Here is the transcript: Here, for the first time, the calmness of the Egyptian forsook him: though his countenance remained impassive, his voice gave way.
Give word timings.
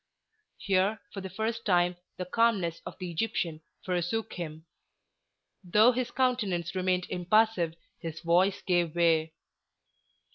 Here, 0.57 0.99
for 1.13 1.21
the 1.21 1.29
first 1.29 1.63
time, 1.63 1.95
the 2.17 2.25
calmness 2.25 2.81
of 2.87 2.97
the 2.97 3.11
Egyptian 3.11 3.61
forsook 3.85 4.33
him: 4.33 4.65
though 5.63 5.91
his 5.91 6.09
countenance 6.09 6.73
remained 6.73 7.05
impassive, 7.11 7.75
his 7.99 8.19
voice 8.21 8.63
gave 8.63 8.95
way. 8.95 9.35